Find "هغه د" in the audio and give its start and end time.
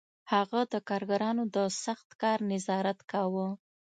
0.33-0.75